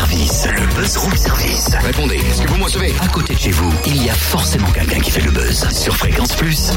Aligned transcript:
service. 0.00 0.44
Le 0.44 0.74
buzz 0.78 0.96
room 0.98 1.16
service. 1.16 1.68
Répondez, 1.82 2.16
est-ce 2.16 2.42
que 2.42 2.48
vous 2.48 2.58
me 2.58 2.64
recevez 2.64 2.92
À 3.00 3.08
côté 3.08 3.32
de 3.34 3.38
chez 3.38 3.50
vous, 3.50 3.72
il 3.86 4.04
y 4.04 4.10
a 4.10 4.14
forcément 4.14 4.70
quelqu'un 4.70 5.00
qui 5.00 5.10
fait 5.10 5.22
le 5.22 5.30
buzz. 5.30 5.64
Sur 5.72 5.96
Fréquence 5.96 6.34
Plus. 6.34 6.68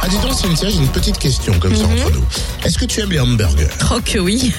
Ah, 0.00 0.08
dis 0.08 0.16
donc, 0.20 0.32
Cynthia, 0.32 0.70
j'ai 0.70 0.78
une 0.78 0.88
petite 0.88 1.18
question 1.18 1.52
comme 1.60 1.76
ça 1.76 1.84
entre 1.84 2.10
nous. 2.12 2.24
Est-ce 2.64 2.78
que 2.78 2.86
tu 2.86 3.00
aimes 3.02 3.10
les 3.12 3.20
hamburgers? 3.20 3.68
Oh 3.94 3.98
que 4.02 4.18
oui. 4.18 4.54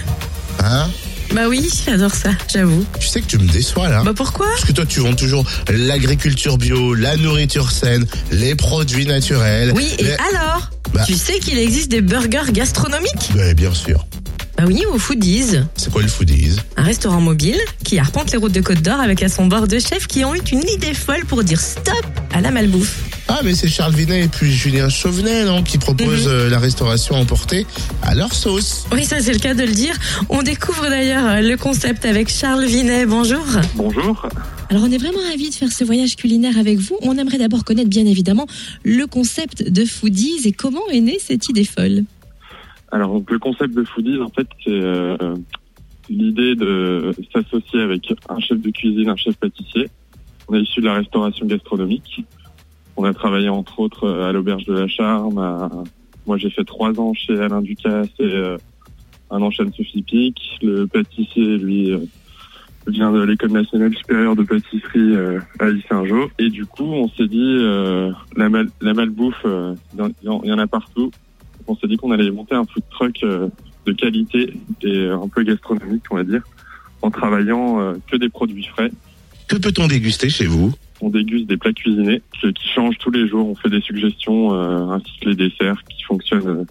Hein? 0.64 0.88
Bah 1.34 1.48
oui, 1.50 1.68
j'adore 1.88 2.14
ça, 2.14 2.30
j'avoue. 2.54 2.86
Tu 3.00 3.08
sais 3.08 3.22
que 3.22 3.26
tu 3.28 3.40
me 3.40 3.48
déçois 3.52 3.90
là. 3.90 4.04
Bah 4.04 4.14
pourquoi? 4.16 4.46
Parce 4.52 4.66
que 4.66 4.72
toi, 4.72 4.86
tu 4.86 5.00
vends 5.00 5.16
toujours 5.16 5.44
l'agriculture 5.72 6.60
bio, 6.60 6.94
la 6.94 7.18
nourriture 7.18 7.72
saine, 7.72 8.06
les 8.32 8.54
produits 8.54 9.08
naturels. 9.08 9.72
Oui, 9.76 9.90
et 9.98 10.04
les- 10.04 10.12
alors? 10.36 10.70
Bah. 10.94 11.02
Tu 11.08 11.16
sais 11.16 11.40
qu'il 11.40 11.58
existe 11.58 11.90
des 11.90 12.02
burgers 12.02 12.52
gastronomiques? 12.52 13.32
Ouais, 13.36 13.56
bien 13.56 13.74
sûr. 13.74 14.06
Bah 14.64 14.70
oui, 14.70 14.86
au 14.94 14.98
Foodies. 14.98 15.58
C'est 15.76 15.92
quoi 15.92 16.02
le 16.02 16.08
foodies? 16.08 16.56
Un 16.78 16.84
restaurant 16.84 17.20
mobile 17.20 17.58
qui 17.84 18.00
arpente 18.00 18.32
les 18.32 18.38
routes 18.38 18.54
de 18.54 18.62
Côte 18.62 18.82
d'Or 18.82 19.02
avec 19.02 19.22
à 19.22 19.28
son 19.28 19.48
bord 19.48 19.68
deux 19.68 19.82
chefs 19.82 20.08
qui 20.08 20.24
ont 20.24 20.34
eu 20.34 20.40
une 20.54 20.64
idée 20.70 20.94
folle 20.94 21.26
pour 21.26 21.44
dire 21.44 21.60
stop 21.60 22.06
à 22.34 22.40
la 22.40 22.50
malbouffe. 22.50 22.98
Ah, 23.28 23.42
mais 23.44 23.56
c'est 23.56 23.68
Charles 23.68 23.94
Vinet 23.94 24.24
et 24.24 24.28
puis 24.30 24.54
Julien 24.54 24.88
Chauvenet, 24.88 25.44
non, 25.44 25.64
qui 25.64 25.78
proposent 25.80 26.28
Mhm. 26.28 26.34
euh, 26.34 26.50
la 26.50 26.60
restauration 26.60 27.16
emportée 27.16 27.66
à 28.04 28.16
leur 28.16 28.34
sauce. 28.34 28.86
Oui, 28.94 29.04
ça 29.04 29.20
c'est 29.20 29.34
le 29.34 29.40
cas 29.40 29.54
de 29.54 29.64
le 29.64 29.72
dire. 29.74 29.96
On 30.30 30.44
découvre 30.44 30.84
d'ailleurs 30.90 31.28
euh, 31.28 31.42
le 31.42 31.58
concept 31.58 32.06
avec 32.06 32.30
Charles 32.30 32.64
Vinet. 32.66 33.06
Bonjour. 33.06 33.44
Bonjour. 33.76 34.30
Alors 34.70 34.84
on 34.88 34.92
est 34.94 34.98
vraiment 34.98 35.20
ravis 35.30 35.50
de 35.50 35.56
faire 35.56 35.74
ce 35.74 35.84
voyage 35.84 36.16
culinaire 36.16 36.58
avec 36.58 36.80
vous. 36.80 36.98
On 37.02 37.18
aimerait 37.18 37.38
d'abord 37.38 37.66
connaître 37.66 37.90
bien 37.90 38.06
évidemment 38.06 38.48
le 38.86 39.08
concept 39.08 39.70
de 39.70 39.84
Foodies 39.84 40.40
et 40.46 40.54
comment 40.54 40.88
est 40.90 41.02
née 41.02 41.20
cette 41.22 41.50
idée 41.50 41.66
folle. 41.66 42.04
Alors 42.94 43.20
le 43.28 43.40
concept 43.40 43.74
de 43.74 43.84
foodies, 43.84 44.22
en 44.22 44.30
fait, 44.30 44.48
c'est 44.64 44.70
euh, 44.70 45.36
l'idée 46.10 46.54
de 46.54 47.12
s'associer 47.34 47.82
avec 47.82 48.14
un 48.30 48.40
chef 48.40 48.62
de 48.62 48.70
cuisine, 48.70 49.10
un 49.10 49.16
chef 49.16 49.36
pâtissier. 49.38 49.90
On 50.48 50.54
est 50.54 50.62
issu 50.62 50.80
de 50.80 50.86
la 50.86 50.94
restauration 50.94 51.48
gastronomique. 51.48 52.24
On 52.96 53.04
a 53.04 53.14
travaillé 53.16 53.50
entre 53.50 53.80
autres 53.80 54.04
euh, 54.04 54.30
à 54.30 54.32
l'auberge 54.32 54.66
de 54.66 54.74
la 54.74 54.88
Charme. 54.88 55.72
Moi, 56.28 56.38
j'ai 56.38 56.52
fait 56.52 56.64
trois 56.66 56.92
ans 57.00 57.16
chez 57.16 57.40
Alain 57.40 57.64
Ducasse 57.64 58.10
et 58.20 58.26
euh, 58.26 58.58
un 59.32 59.42
an 59.42 59.50
chez 59.50 59.66
Sophie 59.76 60.04
Pic. 60.04 60.60
Le 60.62 60.86
pâtissier, 60.86 61.58
lui, 61.58 61.98
vient 62.86 63.12
de 63.12 63.24
l'école 63.24 63.54
nationale 63.54 63.96
supérieure 63.96 64.36
de 64.36 64.44
pâtisserie 64.44 65.16
à 65.60 65.66
Saint-Jean. 65.90 66.28
Et 66.38 66.50
du 66.50 66.68
coup, 66.68 66.86
on 66.86 67.10
s'est 67.10 67.28
dit 67.28 67.58
la, 68.36 68.50
mal, 68.50 68.68
la 68.82 68.94
malbouffe, 68.94 69.48
il 69.98 70.14
y 70.24 70.52
en 70.52 70.60
a 70.60 70.68
partout. 70.68 71.10
On 71.68 71.76
s'est 71.76 71.88
dit 71.88 71.98
qu'on 71.98 72.12
allait 72.12 72.30
monter 72.32 72.56
un 72.56 72.66
food 72.66 72.84
truck 72.92 73.24
euh, 73.24 73.50
de 73.86 73.92
qualité 73.94 74.54
et 74.82 75.08
un 75.08 75.28
peu 75.28 75.44
gastronomique, 75.44 76.04
on 76.12 76.16
va 76.16 76.24
dire, 76.24 76.42
en 77.02 77.12
travaillant 77.12 77.80
euh, 77.82 77.94
que 78.10 78.18
des 78.18 78.30
produits 78.30 78.66
frais. 78.66 78.92
Que 79.48 79.58
peut-on 79.58 79.88
déguster 79.88 80.30
chez 80.30 80.46
vous? 80.46 80.74
On 81.02 81.10
déguste 81.10 81.48
des 81.48 81.58
plats 81.58 81.74
cuisinés 81.74 82.22
qui, 82.40 82.54
qui 82.54 82.68
changent 82.70 82.98
tous 82.98 83.12
les 83.12 83.28
jours. 83.28 83.48
On 83.48 83.56
fait 83.56 83.70
des 83.70 83.82
suggestions 83.82 84.54
euh, 84.54 84.88
ainsi 84.90 85.12
que 85.22 85.30
les 85.30 85.36
desserts 85.36 85.84
qui 85.90 86.04
fonctionnent, 86.04 86.48
euh, 86.48 86.66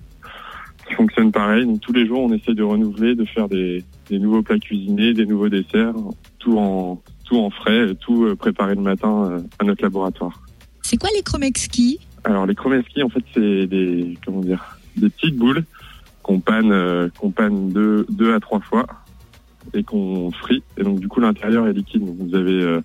qui 0.89 0.95
fonctionnent 0.95 1.33
pareil. 1.33 1.67
Donc 1.67 1.81
tous 1.81 1.93
les 1.93 2.07
jours, 2.07 2.23
on 2.23 2.33
essaie 2.33 2.55
de 2.55 2.63
renouveler, 2.63 3.15
de 3.15 3.25
faire 3.27 3.49
des, 3.49 3.85
des 4.09 4.19
nouveaux 4.19 4.43
plats 4.43 4.59
cuisinés, 4.59 5.13
des 5.13 5.27
nouveaux 5.27 5.51
desserts, 5.51 5.95
tout 6.39 6.59
en 6.59 7.03
tout 7.25 7.39
en 7.39 7.51
frais, 7.51 7.95
tout 8.01 8.25
euh, 8.25 8.37
préparé 8.37 8.75
le 8.75 8.83
matin 8.83 9.31
euh, 9.31 9.41
à 9.59 9.65
notre 9.65 9.83
laboratoire. 9.83 10.43
C'est 10.83 10.97
quoi 10.97 11.09
les 11.15 11.23
Chromexki 11.23 11.99
Alors 12.25 12.47
les 12.47 12.55
chromeski, 12.55 13.03
en 13.03 13.09
fait, 13.09 13.25
c'est 13.33 13.67
des 13.67 14.19
comment 14.25 14.41
dire, 14.41 14.79
des 14.97 15.09
petites 15.09 15.37
boules 15.37 15.65
qu'on 16.23 16.41
panne, 16.41 16.73
euh, 16.73 17.09
qu'on 17.19 17.31
panne 17.31 17.71
deux, 17.71 18.07
deux 18.11 18.35
à 18.35 18.41
trois 18.41 18.61
fois 18.61 18.87
et 19.75 19.83
qu'on 19.83 20.31
frit. 20.31 20.63
Et 20.77 20.83
donc 20.83 21.01
du 21.01 21.09
coup 21.09 21.21
l'intérieur 21.21 21.67
est 21.67 21.73
liquide. 21.73 22.05
Donc, 22.05 22.17
vous 22.19 22.35
avez 22.35 22.63
euh, 22.63 22.81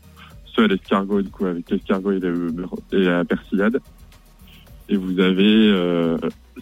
ceux 0.45 0.63
à 0.63 0.67
l'escargot, 0.67 1.21
du 1.21 1.29
coup 1.29 1.45
avec 1.45 1.69
l'escargot 1.69 2.11
et, 2.11 2.21
et 2.91 2.99
la 3.03 3.25
persillade. 3.25 3.79
Et 4.89 4.95
vous 4.95 5.19
avez 5.19 5.69
euh, 5.69 6.17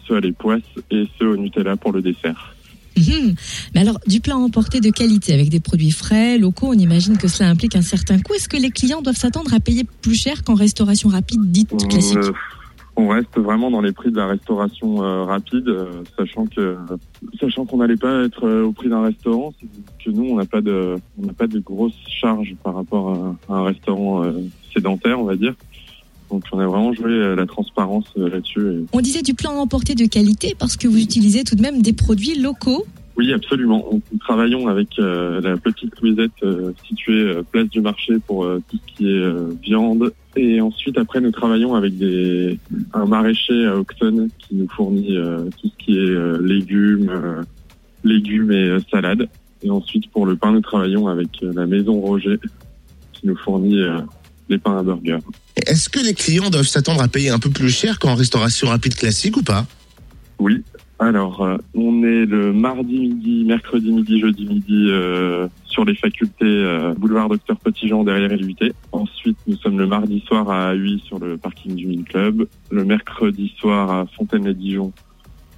ceux 0.08 0.16
à 0.16 0.20
les 0.20 0.32
poisses 0.32 0.62
et 0.92 1.08
ceux 1.20 1.30
au 1.30 1.38
Nutella 1.38 1.78
pour 1.78 1.92
le 1.92 2.02
dessert. 2.02 2.56
Mhm. 2.98 3.36
Mais 3.74 3.82
alors, 3.82 4.00
du 4.08 4.22
plat 4.22 4.38
emporté 4.38 4.80
de 4.80 4.90
qualité 4.90 5.34
avec 5.34 5.50
des 5.50 5.60
produits 5.60 5.92
frais, 5.92 6.38
locaux, 6.38 6.68
on 6.70 6.74
imagine 6.78 7.18
que 7.18 7.28
cela 7.28 7.50
implique 7.50 7.76
un 7.76 7.82
certain 7.82 8.20
coût. 8.20 8.34
Est-ce 8.34 8.48
que 8.48 8.58
les 8.58 8.72
clients 8.72 9.02
doivent 9.02 9.18
s'attendre 9.18 9.54
à 9.54 9.60
payer 9.60 9.84
plus 9.84 10.16
cher 10.16 10.44
qu'en 10.44 10.56
restauration 10.56 11.10
rapide 11.10 11.52
dite 11.52 11.76
classique? 11.90 12.18
Euh, 12.18 12.32
on 12.98 13.10
reste 13.10 13.38
vraiment 13.38 13.70
dans 13.72 13.82
les 13.82 13.92
prix 13.92 14.12
de 14.12 14.18
la 14.18 14.28
restauration 14.28 15.04
euh, 15.04 15.24
rapide, 15.24 15.68
euh, 15.68 16.04
sachant 16.18 16.46
que 16.46 16.78
sachant 17.40 17.66
qu'on 17.66 17.78
n'allait 17.78 17.98
pas 17.98 18.24
être 18.24 18.48
euh, 18.48 18.64
au 18.64 18.72
prix 18.72 18.90
d'un 18.90 19.04
restaurant, 19.04 19.54
que 20.04 20.10
nous 20.10 20.24
on 20.24 20.38
n'a 20.38 20.46
pas 20.46 20.62
de 20.62 20.96
on 21.22 21.26
n'a 21.26 21.34
pas 21.34 21.48
de 21.48 21.60
grosses 21.60 22.00
charges 22.08 22.56
par 22.64 22.76
rapport 22.76 23.36
à, 23.50 23.54
un 23.54 23.64
restaurant 23.64 24.24
sédentaire, 24.74 25.20
on 25.20 25.26
va 25.26 25.36
dire. 25.36 25.54
Donc 26.32 26.44
on 26.52 26.60
a 26.60 26.66
vraiment 26.66 26.94
joué 26.94 27.36
la 27.36 27.46
transparence 27.46 28.06
là-dessus. 28.16 28.86
On 28.94 29.02
disait 29.02 29.22
du 29.22 29.34
plat 29.34 29.52
emporté 29.52 29.94
de 29.94 30.06
qualité 30.06 30.56
parce 30.58 30.78
que 30.78 30.88
vous 30.88 30.98
utilisez 30.98 31.44
tout 31.44 31.56
de 31.56 31.62
même 31.62 31.82
des 31.82 31.94
produits 31.94 32.40
locaux. 32.40 32.86
Oui, 33.18 33.32
absolument. 33.32 33.88
Nous 33.92 34.20
travaillons 34.20 34.68
avec 34.68 35.00
euh, 35.00 35.40
la 35.40 35.56
petite 35.56 36.00
Louisette 36.02 36.32
euh, 36.44 36.74
située 36.86 37.14
euh, 37.14 37.44
place 37.50 37.70
du 37.70 37.80
marché 37.80 38.16
pour 38.28 38.44
euh, 38.44 38.62
tout 38.70 38.78
ce 38.78 38.94
qui 38.94 39.10
est 39.10 39.20
euh, 39.20 39.54
viande. 39.64 40.12
Et 40.36 40.60
ensuite, 40.60 40.98
après, 40.98 41.22
nous 41.22 41.32
travaillons 41.32 41.76
avec 41.76 41.98
des 41.98 42.60
un 42.94 43.06
maraîcher 43.06 43.68
à 43.68 43.78
Auxonne 43.78 44.28
qui 44.38 44.56
nous 44.56 44.68
fournit 44.68 45.16
euh, 45.18 45.46
tout 45.62 45.70
ce 45.70 45.86
qui 45.86 45.98
est 45.98 46.10
euh, 46.10 46.42
légumes, 46.42 47.10
euh, 47.10 47.42
légumes 48.04 48.52
et 48.52 48.78
salades. 48.92 49.30
Et 49.64 49.70
ensuite, 49.70 50.12
pour 50.12 50.26
le 50.26 50.36
pain, 50.36 50.52
nous 50.52 50.62
travaillons 50.62 51.08
avec 51.08 51.30
la 51.42 51.66
maison 51.66 52.02
Roger 52.02 52.38
qui 53.14 53.28
nous 53.28 53.38
fournit 53.38 53.82
euh, 53.82 54.00
les 54.50 54.58
pains 54.58 54.78
à 54.78 54.84
burger. 54.84 55.20
Est-ce 55.66 55.88
que 55.88 56.00
les 56.00 56.14
clients 56.14 56.50
doivent 56.50 56.68
s'attendre 56.68 57.02
à 57.02 57.08
payer 57.08 57.30
un 57.30 57.40
peu 57.40 57.50
plus 57.50 57.70
cher 57.70 57.98
qu'en 57.98 58.16
restauration 58.16 58.68
rapide 58.68 58.96
classique 58.96 59.38
ou 59.38 59.44
pas? 59.44 59.66
Oui. 60.38 60.64
Alors, 60.98 61.42
euh, 61.42 61.58
on 61.74 62.04
est 62.04 62.26
le 62.26 62.54
mardi 62.54 63.00
midi, 63.00 63.44
mercredi 63.44 63.92
midi, 63.92 64.20
jeudi 64.22 64.46
midi 64.46 64.88
euh, 64.90 65.48
sur 65.66 65.84
les 65.84 65.96
facultés 65.96 66.46
euh, 66.46 66.94
boulevard 66.94 67.28
Docteur 67.28 67.58
Petitjean 67.60 68.06
derrière 68.06 68.30
LUT. 68.30 68.56
Ensuite, 68.94 69.38
nous 69.46 69.58
sommes 69.58 69.78
le 69.78 69.88
mardi 69.88 70.22
soir 70.22 70.50
à 70.50 70.74
Huy 70.74 71.00
sur 71.06 71.20
le 71.20 71.38
parking 71.38 71.76
du 71.76 71.86
Mille 71.86 72.06
Club. 72.06 72.48
Le 72.72 72.86
mercredi 72.86 73.54
soir 73.60 73.92
à 73.92 74.06
Fontaine-les-Dijon 74.06 74.94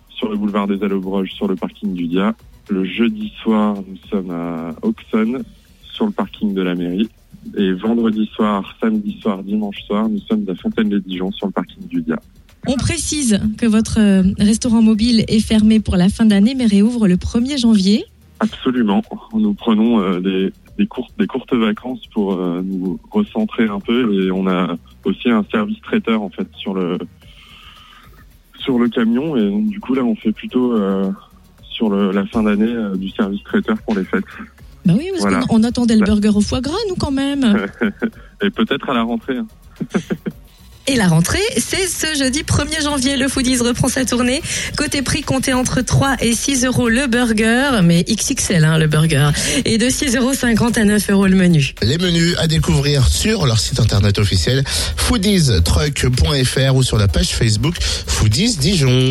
sur 0.10 0.30
le 0.30 0.38
boulevard 0.38 0.66
des 0.66 0.84
Allobroges 0.84 1.32
sur 1.34 1.48
le 1.48 1.56
parking 1.56 1.94
du 1.94 2.08
Dia. 2.08 2.34
Le 2.70 2.84
jeudi 2.84 3.32
soir, 3.44 3.76
nous 3.88 3.98
sommes 4.10 4.32
à 4.32 4.74
Auxonne 4.82 5.44
sur 5.84 6.08
le 6.08 6.12
parking 6.12 6.56
de 6.56 6.64
la 6.64 6.74
mairie. 6.74 7.10
Et 7.56 7.74
vendredi 7.74 8.26
soir, 8.34 8.76
samedi 8.82 9.20
soir, 9.22 9.44
dimanche 9.44 9.84
soir, 9.84 10.10
nous 10.10 10.20
sommes 10.22 10.46
à 10.50 10.56
Fontaine-les-Dijon 10.56 11.32
sur 11.32 11.46
le 11.46 11.54
parking 11.54 11.88
du 11.88 12.02
Dia. 12.02 12.20
On 12.68 12.76
précise 12.76 13.40
que 13.58 13.66
votre 13.66 14.00
euh, 14.00 14.24
restaurant 14.38 14.82
mobile 14.82 15.24
est 15.28 15.40
fermé 15.40 15.80
pour 15.80 15.96
la 15.96 16.10
fin 16.10 16.26
d'année 16.26 16.54
mais 16.56 16.66
réouvre 16.66 17.08
le 17.08 17.16
1er 17.16 17.58
janvier. 17.60 18.06
Absolument. 18.40 19.02
Nous 19.34 19.54
prenons 19.54 20.00
euh, 20.02 20.20
des, 20.20 20.54
des, 20.78 20.86
courtes, 20.86 21.14
des 21.18 21.26
courtes 21.28 21.54
vacances 21.54 22.06
pour 22.14 22.34
euh, 22.34 22.62
nous 22.64 23.00
recentrer 23.10 23.66
un 23.68 23.80
peu 23.80 24.14
et 24.26 24.32
on 24.32 24.48
a 24.48 24.76
aussi 25.06 25.30
un 25.30 25.44
service 25.52 25.82
traiteur 25.82 26.22
en 26.22 26.30
fait 26.30 26.48
sur 26.58 26.74
le 26.74 26.98
sur 28.60 28.78
le 28.78 28.90
camion 28.90 29.36
et 29.38 29.50
donc, 29.50 29.68
du 29.68 29.80
coup 29.80 29.94
là 29.94 30.04
on 30.04 30.16
fait 30.16 30.32
plutôt 30.34 30.74
euh, 30.74 31.10
sur 31.72 31.90
le, 31.90 32.12
la 32.12 32.26
fin 32.26 32.44
d'année 32.44 32.74
du 32.98 33.10
service 33.10 33.42
traiteur 33.44 33.78
pour 33.84 33.96
les 33.96 34.04
fêtes 34.04 34.26
Bah 34.86 34.94
oui, 34.98 35.08
parce 35.12 35.22
Voilà. 35.22 35.40
qu'on 35.42 35.60
on 35.62 35.64
attendait 35.64 35.96
le 35.96 36.04
burger 36.06 36.32
au 36.36 36.42
foie 36.42 36.60
gras, 36.62 36.76
nous 36.90 36.96
quand 36.96 37.12
même. 37.12 37.66
et 38.42 38.50
peut-être 38.50 38.90
à 38.90 38.94
la 38.94 39.04
rentrée. 39.04 39.38
Et 40.90 40.96
la 40.96 41.10
rentrée, 41.10 41.44
c'est 41.58 41.86
ce 41.86 42.18
jeudi 42.18 42.44
1er 42.44 42.82
janvier. 42.82 43.18
Le 43.18 43.28
Foodies 43.28 43.58
reprend 43.58 43.90
sa 43.90 44.06
tournée. 44.06 44.42
Côté 44.78 45.02
prix, 45.02 45.22
comptez 45.22 45.52
entre 45.52 45.82
3 45.82 46.16
et 46.22 46.34
6 46.34 46.64
euros 46.64 46.88
le 46.88 47.08
burger, 47.08 47.82
mais 47.84 48.06
XXL 48.06 48.64
hein, 48.64 48.78
le 48.78 48.88
burger. 48.88 49.32
Et 49.66 49.78
de 49.78 49.88
6,50 49.88 50.18
euros 50.18 50.72
à 50.78 50.84
9 50.86 51.10
euros 51.10 51.28
le 51.28 51.36
menu. 51.36 51.76
Les 51.82 51.98
menus 51.98 52.36
à 52.40 52.48
découvrir 52.48 53.06
sur 53.10 53.46
leur 53.46 53.60
site 53.60 53.82
internet 53.82 54.18
officiel 54.18 54.64
foodiestruck.fr 54.96 56.76
ou 56.76 56.84
sur 56.84 56.98
la 56.98 57.10
page 57.10 57.30
Facebook 57.30 57.76
Foodies 57.82 58.56
Dijon. 58.56 59.06